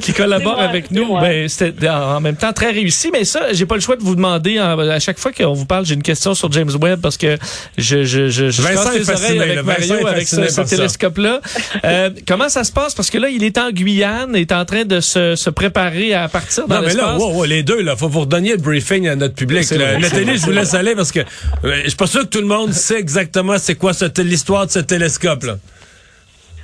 qui 0.00 0.12
collabore 0.12 0.54
moi, 0.54 0.62
avec 0.62 0.92
nous. 0.92 1.04
moi. 1.06 1.20
Ben, 1.20 1.48
c'était 1.48 1.88
en 1.88 2.20
même 2.20 2.36
temps 2.36 2.52
très 2.52 2.70
réussi. 2.70 3.10
Mais 3.12 3.24
ça, 3.24 3.52
j'ai 3.52 3.66
pas 3.66 3.74
le 3.74 3.80
choix 3.80 3.96
de 3.96 4.02
vous 4.02 4.14
demander, 4.14 4.60
en- 4.60 4.78
à 4.78 5.00
chaque 5.00 5.18
fois 5.18 5.32
qu'on 5.32 5.52
vous 5.52 5.66
parle, 5.66 5.84
j'ai 5.84 5.94
une 5.94 6.02
question 6.04 6.34
sur 6.34 6.50
James 6.52 6.70
Webb 6.80 7.00
parce 7.00 7.16
que 7.16 7.36
je, 7.76 8.04
je, 8.04 8.28
je, 8.28 8.50
je 8.50 8.62
Vincent 8.62 8.92
les 8.92 9.00
fasciné, 9.00 9.38
oreilles 9.40 9.50
avec 9.50 9.64
Vincent 9.64 9.94
Mario, 9.94 10.06
avec 10.06 10.28
ce, 10.28 10.60
télescope-là. 10.76 11.40
Euh, 11.84 12.10
comment 12.28 12.48
ça 12.48 12.62
se 12.62 12.70
passe? 12.70 12.94
Parce 12.94 13.10
que 13.10 13.18
là, 13.18 13.28
il 13.28 13.42
est 13.42 13.58
en 13.58 13.70
Guyane, 13.72 14.36
est 14.36 14.52
en 14.52 14.64
train 14.64 14.84
de 14.84 15.00
se, 15.00 15.34
se 15.34 15.50
préparer 15.50 15.71
à 15.76 16.28
partir 16.28 16.66
dans 16.66 16.76
Non, 16.76 16.80
mais 16.82 16.94
là, 16.94 16.94
l'espace. 16.94 17.18
wow, 17.20 17.32
wow, 17.34 17.44
les 17.44 17.62
deux, 17.62 17.82
là, 17.82 17.96
faut 17.96 18.08
vous 18.08 18.20
redonner 18.20 18.50
le 18.52 18.56
briefing 18.58 19.08
à 19.08 19.16
notre 19.16 19.34
public. 19.34 19.68
Là. 19.70 19.76
vrai. 19.76 19.98
Nathalie, 19.98 20.36
je 20.36 20.44
vous 20.44 20.52
laisse 20.52 20.74
aller 20.74 20.94
parce 20.94 21.12
que 21.12 21.20
euh, 21.20 21.80
je 21.84 21.88
suis 21.88 21.96
pas 21.96 22.06
sûr 22.06 22.22
que 22.22 22.28
tout 22.28 22.40
le 22.40 22.46
monde 22.46 22.72
sait 22.72 22.98
exactement 22.98 23.58
c'est 23.58 23.76
quoi 23.76 23.92
l'histoire 24.18 24.66
de 24.66 24.70
ce 24.70 24.78
télescope-là. 24.78 25.56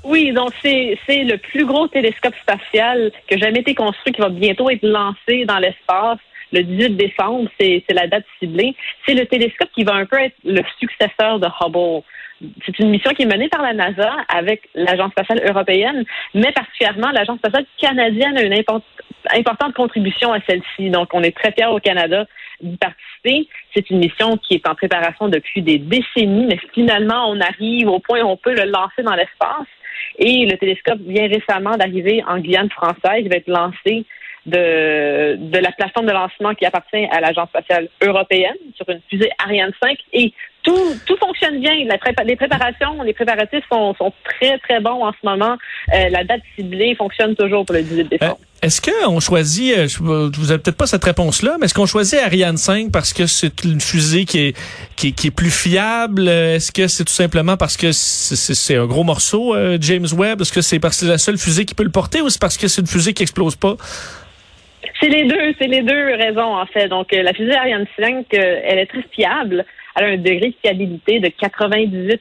Oui, 0.04 0.32
donc 0.32 0.50
c'est 0.62 0.98
c'est 1.06 1.24
le 1.24 1.36
plus 1.36 1.66
gros 1.66 1.86
télescope 1.88 2.34
spatial 2.40 3.10
qui 3.28 3.34
a 3.34 3.38
jamais 3.38 3.60
été 3.60 3.74
construit, 3.74 4.12
qui 4.12 4.20
va 4.20 4.28
bientôt 4.30 4.70
être 4.70 4.82
lancé 4.82 5.44
dans 5.44 5.58
l'espace. 5.58 6.18
Le 6.50 6.62
18 6.62 6.96
décembre, 6.96 7.50
c'est 7.60 7.84
c'est 7.86 7.94
la 7.94 8.06
date 8.06 8.24
ciblée. 8.38 8.74
C'est 9.06 9.14
le 9.14 9.26
télescope 9.26 9.68
qui 9.74 9.84
va 9.84 9.94
un 9.94 10.06
peu 10.06 10.18
être 10.18 10.36
le 10.44 10.62
successeur 10.80 11.38
de 11.38 11.46
Hubble. 11.60 12.02
C'est 12.64 12.78
une 12.78 12.90
mission 12.90 13.10
qui 13.12 13.22
est 13.22 13.26
menée 13.26 13.48
par 13.48 13.62
la 13.62 13.72
NASA 13.72 14.16
avec 14.28 14.68
l'Agence 14.74 15.10
spatiale 15.12 15.42
européenne, 15.44 16.04
mais 16.34 16.52
particulièrement 16.52 17.10
l'Agence 17.10 17.38
spatiale 17.38 17.66
canadienne 17.78 18.38
a 18.38 18.42
une 18.42 18.52
import- 18.52 18.82
importante 19.34 19.74
contribution 19.74 20.32
à 20.32 20.38
celle-ci. 20.48 20.90
Donc, 20.90 21.08
on 21.12 21.22
est 21.22 21.36
très 21.36 21.52
fiers 21.52 21.66
au 21.66 21.80
Canada 21.80 22.26
d'y 22.60 22.76
participer. 22.76 23.48
C'est 23.74 23.90
une 23.90 23.98
mission 23.98 24.36
qui 24.36 24.54
est 24.54 24.68
en 24.68 24.74
préparation 24.74 25.28
depuis 25.28 25.62
des 25.62 25.78
décennies, 25.78 26.46
mais 26.46 26.58
finalement, 26.72 27.28
on 27.30 27.40
arrive 27.40 27.88
au 27.88 27.98
point 27.98 28.22
où 28.22 28.28
on 28.28 28.36
peut 28.36 28.54
le 28.54 28.70
lancer 28.70 29.02
dans 29.02 29.14
l'espace. 29.14 29.66
Et 30.18 30.46
le 30.46 30.56
télescope 30.56 31.00
vient 31.00 31.28
récemment 31.28 31.76
d'arriver 31.76 32.22
en 32.26 32.38
Guyane 32.38 32.70
française. 32.70 33.20
Il 33.20 33.28
va 33.28 33.36
être 33.36 33.48
lancé 33.48 34.04
de, 34.46 35.36
de 35.36 35.58
la 35.58 35.72
plateforme 35.72 36.06
de 36.06 36.12
lancement 36.12 36.54
qui 36.54 36.64
appartient 36.64 37.06
à 37.10 37.20
l'Agence 37.20 37.48
spatiale 37.48 37.88
européenne 38.02 38.56
sur 38.74 38.88
une 38.88 39.00
fusée 39.10 39.30
Ariane 39.44 39.72
5. 39.82 39.98
Et 40.12 40.32
tout, 40.62 40.94
tout 41.06 41.16
fonctionne 41.18 41.60
bien. 41.60 41.72
La 41.86 41.96
prépa- 41.96 42.24
les 42.24 42.36
préparations, 42.36 43.02
les 43.02 43.12
préparatifs 43.14 43.64
sont, 43.70 43.94
sont 43.94 44.12
très, 44.24 44.58
très 44.58 44.80
bons 44.80 45.04
en 45.04 45.12
ce 45.12 45.18
moment. 45.26 45.56
Euh, 45.94 46.08
la 46.10 46.24
date 46.24 46.42
ciblée 46.56 46.94
fonctionne 46.94 47.34
toujours 47.36 47.64
pour 47.64 47.74
le 47.74 47.82
18 47.82 48.00
Euh, 48.00 48.04
décembre. 48.18 48.38
Est-ce 48.60 48.80
qu'on 48.82 49.20
choisit, 49.20 49.78
euh, 49.78 49.86
je- 49.86 49.98
vous 50.02 50.50
avez 50.50 50.60
peut-être 50.60 50.76
pas 50.76 50.86
cette 50.88 51.04
réponse-là, 51.04 51.56
mais 51.60 51.66
est-ce 51.66 51.74
qu'on 51.74 51.86
choisit 51.86 52.18
Ariane 52.18 52.56
5 52.56 52.90
parce 52.90 53.12
que 53.12 53.26
c'est 53.26 53.62
une 53.64 53.80
fusée 53.80 54.24
qui 54.24 54.38
est, 54.48 54.56
qui 54.96 55.08
est, 55.08 55.12
qui 55.12 55.28
est 55.28 55.30
plus 55.30 55.50
fiable? 55.52 56.26
Euh, 56.28 56.56
Est-ce 56.56 56.72
que 56.72 56.88
c'est 56.88 57.04
tout 57.04 57.12
simplement 57.12 57.56
parce 57.56 57.76
que 57.76 57.92
c'est- 57.92 58.76
un 58.76 58.86
gros 58.86 59.04
morceau, 59.04 59.54
euh, 59.54 59.78
James 59.80 60.06
Webb? 60.12 60.40
Est-ce 60.40 60.52
que 60.52 60.60
c'est 60.60 60.80
parce 60.80 60.96
que 60.98 61.06
c'est 61.06 61.10
la 61.12 61.18
seule 61.18 61.38
fusée 61.38 61.64
qui 61.66 61.74
peut 61.74 61.84
le 61.84 61.90
porter 61.90 62.20
ou 62.20 62.28
c'est 62.30 62.40
parce 62.40 62.56
que 62.58 62.66
c'est 62.66 62.80
une 62.80 62.86
fusée 62.88 63.14
qui 63.14 63.22
explose 63.22 63.54
pas? 63.54 63.76
C'est 65.00 65.08
les 65.08 65.24
deux, 65.24 65.54
c'est 65.60 65.68
les 65.68 65.82
deux 65.82 66.14
raisons 66.16 66.56
en 66.56 66.66
fait. 66.66 66.88
Donc 66.88 67.12
euh, 67.12 67.22
la 67.22 67.32
fusée 67.32 67.54
Ariane 67.54 67.86
5, 67.98 68.26
euh, 68.34 68.60
elle 68.64 68.78
est 68.80 68.86
très 68.86 69.04
fiable. 69.12 69.64
Elle 69.98 70.04
a 70.04 70.08
un 70.08 70.16
degré 70.16 70.50
de 70.50 70.54
fiabilité 70.62 71.20
de 71.20 71.28
98% 71.28 72.18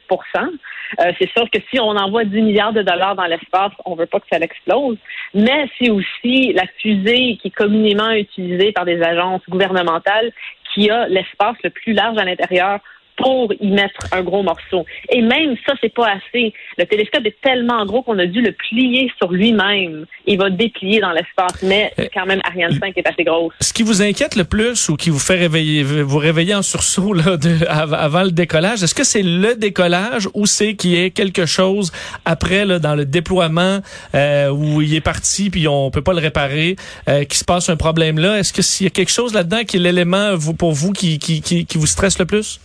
Euh, 0.99 1.11
C'est 1.19 1.29
sûr 1.31 1.49
que 1.51 1.59
si 1.69 1.79
on 1.79 1.89
envoie 1.89 2.23
10 2.23 2.41
milliards 2.41 2.73
de 2.73 2.81
dollars 2.81 3.15
dans 3.15 3.25
l'espace, 3.25 3.73
on 3.85 3.95
veut 3.95 4.05
pas 4.05 4.19
que 4.19 4.25
ça 4.31 4.39
l'explose. 4.39 4.97
Mais 5.33 5.67
c'est 5.77 5.89
aussi 5.89 6.53
la 6.53 6.65
fusée 6.81 7.37
qui 7.41 7.49
est 7.49 7.55
communément 7.55 8.11
utilisée 8.11 8.71
par 8.71 8.85
des 8.85 9.01
agences 9.01 9.41
gouvernementales 9.49 10.31
qui 10.73 10.89
a 10.89 11.07
l'espace 11.07 11.57
le 11.63 11.69
plus 11.69 11.93
large 11.93 12.17
à 12.17 12.23
l'intérieur 12.23 12.79
pour 13.17 13.51
y 13.59 13.67
mettre 13.71 14.07
un 14.11 14.21
gros 14.21 14.43
morceau. 14.43 14.85
Et 15.09 15.21
même 15.21 15.55
ça, 15.65 15.73
c'est 15.81 15.93
pas 15.93 16.07
assez. 16.11 16.53
Le 16.77 16.85
télescope 16.85 17.25
est 17.25 17.35
tellement 17.41 17.85
gros 17.85 18.03
qu'on 18.03 18.17
a 18.19 18.25
dû 18.27 18.41
le 18.41 18.51
plier 18.51 19.11
sur 19.17 19.31
lui-même. 19.31 20.05
Il 20.25 20.37
va 20.37 20.49
déplier 20.49 20.99
dans 20.99 21.11
l'espace, 21.11 21.61
mais 21.63 21.91
quand 22.13 22.25
même 22.25 22.39
Ariane 22.43 22.77
5 22.79 22.93
est 22.95 23.07
assez 23.07 23.23
grosse. 23.23 23.53
Ce 23.59 23.73
qui 23.73 23.83
vous 23.83 24.01
inquiète 24.01 24.35
le 24.35 24.43
plus 24.43 24.87
ou 24.89 24.95
qui 24.95 25.09
vous 25.09 25.19
fait 25.19 25.35
réveiller, 25.37 25.83
vous 25.83 26.17
réveiller 26.19 26.53
en 26.55 26.61
sursaut 26.61 27.13
là, 27.13 27.37
de, 27.37 27.65
av- 27.67 27.93
avant 27.93 28.23
le 28.23 28.31
décollage, 28.31 28.83
est-ce 28.83 28.93
que 28.95 29.03
c'est 29.03 29.23
le 29.23 29.55
décollage 29.55 30.29
ou 30.33 30.45
c'est 30.45 30.75
qu'il 30.75 30.91
y 30.91 31.03
ait 31.03 31.11
quelque 31.11 31.45
chose 31.45 31.91
après 32.25 32.65
là, 32.65 32.77
dans 32.79 32.95
le 32.95 33.05
déploiement 33.05 33.79
euh, 34.15 34.49
où 34.49 34.81
il 34.81 34.93
est 34.93 35.01
parti 35.01 35.49
puis 35.49 35.67
on 35.67 35.89
peut 35.91 36.01
pas 36.03 36.13
le 36.13 36.19
réparer, 36.19 36.75
euh, 37.09 37.23
qui 37.23 37.37
se 37.37 37.45
passe 37.45 37.69
un 37.69 37.75
problème 37.77 38.19
là? 38.19 38.37
Est-ce 38.37 38.53
que 38.53 38.61
s'il 38.61 38.85
y 38.85 38.87
a 38.87 38.91
quelque 38.91 39.11
chose 39.11 39.33
là-dedans 39.33 39.63
qui 39.65 39.77
est 39.77 39.79
l'élément 39.79 40.35
pour 40.59 40.71
vous 40.73 40.91
qui, 40.93 41.17
qui, 41.19 41.41
qui, 41.41 41.65
qui 41.65 41.77
vous 41.77 41.87
stresse 41.87 42.19
le 42.19 42.25
plus? 42.25 42.59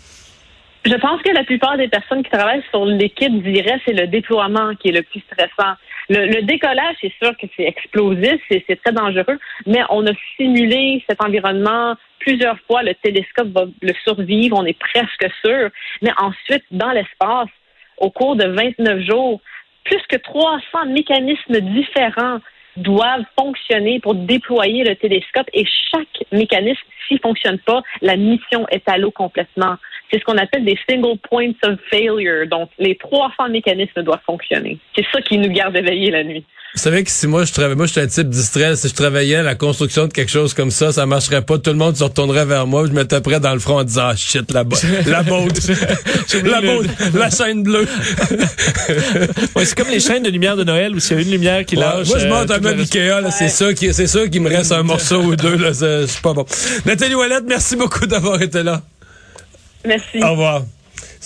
Je 0.85 0.95
pense 0.97 1.23
que 1.23 1.31
la 1.31 1.45
plupart 1.45 1.77
des 1.77 1.89
personnes 1.89 2.25
qui 2.25 2.31
travaillent 2.31 2.65
sur 2.71 2.85
l'équipe 2.85 3.43
diraient 3.43 3.81
c'est 3.87 3.93
le 3.93 4.09
déploiement 4.09 4.75
qui 4.75 4.89
est 4.89 4.93
le 4.93 5.03
plus 5.03 5.21
stressant. 5.21 5.75
Le, 6.09 6.27
le 6.27 6.43
décollage, 6.43 6.97
c'est 7.01 7.13
sûr 7.23 7.37
que 7.37 7.47
c'est 7.57 7.65
explosif, 7.65 8.41
c'est 8.51 8.65
c'est 8.67 8.83
très 8.83 8.93
dangereux, 8.93 9.39
mais 9.67 9.81
on 9.91 10.05
a 10.07 10.13
simulé 10.37 11.03
cet 11.09 11.23
environnement 11.23 11.95
plusieurs 12.19 12.59
fois. 12.67 12.83
Le 12.83 12.95
télescope 12.95 13.49
va 13.49 13.67
le 13.81 13.93
survivre, 14.03 14.59
on 14.59 14.65
est 14.65 14.79
presque 14.79 15.27
sûr. 15.45 15.71
Mais 16.03 16.11
ensuite, 16.19 16.65
dans 16.73 16.91
l'espace, 16.91 17.49
au 17.99 18.11
cours 18.11 18.35
de 18.35 18.47
29 18.47 19.01
jours, 19.03 19.41
plus 19.85 20.03
que 20.09 20.17
300 20.17 20.87
mécanismes 20.87 21.61
différents 21.61 22.39
doivent 22.77 23.25
fonctionner 23.39 24.01
pour 24.01 24.15
déployer 24.15 24.85
le 24.85 24.97
télescope 24.97 25.49
et 25.53 25.65
chaque 25.91 26.25
mécanisme, 26.33 26.83
s'il 27.07 27.21
fonctionne 27.21 27.59
pas, 27.59 27.83
la 28.01 28.17
mission 28.17 28.67
est 28.69 28.89
à 28.89 28.99
l'eau 28.99 29.11
complètement. 29.11 29.77
C'est 30.11 30.19
ce 30.19 30.25
qu'on 30.25 30.39
appelle 30.39 30.65
des 30.65 30.79
single 30.89 31.19
points 31.19 31.53
of 31.65 31.79
failure. 31.91 32.47
Donc, 32.47 32.71
les 32.79 32.97
300 32.97 33.49
mécanismes 33.49 34.03
doivent 34.03 34.21
fonctionner. 34.27 34.79
C'est 34.95 35.07
ça 35.13 35.23
qui 35.23 35.39
nous 35.39 35.51
garde 35.51 35.77
éveillés 35.77 36.11
la 36.11 36.25
nuit. 36.25 36.45
Vous 36.75 36.81
savez 36.81 37.05
que 37.05 37.11
si 37.11 37.27
moi 37.27 37.45
je 37.45 37.53
travaillais, 37.53 37.75
moi 37.75 37.85
je 37.85 37.93
suis 37.93 38.01
un 38.01 38.07
type 38.07 38.31
distrait, 38.31 38.77
si 38.77 38.89
je 38.89 38.95
travaillais 38.95 39.37
à 39.37 39.43
la 39.43 39.55
construction 39.55 40.07
de 40.07 40.13
quelque 40.13 40.31
chose 40.31 40.55
comme 40.55 40.71
ça, 40.71 40.91
ça 40.91 41.05
marcherait 41.05 41.43
pas. 41.43 41.59
Tout 41.59 41.69
le 41.71 41.77
monde 41.77 41.95
se 41.99 42.03
retournerait 42.03 42.47
vers 42.47 42.67
moi, 42.67 42.87
je 42.87 42.93
me 42.93 43.05
taperais 43.05 43.41
dans 43.41 43.53
le 43.53 43.59
front 43.61 43.81
en 43.81 43.85
disant 43.85 44.05
ah, 44.07 44.17
shit 44.17 44.51
la 44.53 44.65
bo- 44.65 44.77
la 45.07 45.23
botte, 45.23 45.61
la 46.45 46.61
botte, 46.63 46.87
la 47.15 47.29
chaîne 47.31 47.63
bleue. 47.63 47.87
Ouais, 49.55 49.67
c'est 49.67 49.77
comme 49.77 49.89
les 49.91 50.01
chaînes 50.01 50.23
de 50.23 50.31
lumière 50.31 50.57
de 50.57 50.65
Noël 50.65 50.95
où 50.95 50.99
s'il 51.01 51.17
y 51.17 51.21
a 51.21 51.23
une 51.23 51.31
lumière 51.31 51.65
qui 51.67 51.77
Ouais, 51.77 51.83
lâche. 51.83 52.09
moi 52.09 52.19
je 52.19 52.25
euh, 52.25 52.29
monte 52.31 52.51
un 52.51 52.59
meuble 52.59 52.81
Ikea, 52.81 53.21
là, 53.21 53.31
c'est 53.31 53.49
ça 53.51 53.75
qui, 53.75 53.93
c'est 53.93 54.07
ça 54.07 54.27
qui 54.29 54.41
me 54.41 54.49
reste 54.49 54.73
un 54.73 54.83
morceau 54.93 55.21
ou 55.23 55.37
deux 55.37 55.57
là, 55.57 55.75
c'est 55.75 56.07
c'est 56.07 56.23
pas 56.23 56.33
bon. 56.33 56.47
Nathalie 56.87 57.15
Ouellette, 57.15 57.45
merci 57.47 57.77
beaucoup 57.77 58.07
d'avoir 58.07 58.41
été 58.41 58.63
là. 58.63 58.81
Merci. 59.87 60.23
Au 60.23 60.31
revoir. 60.31 60.63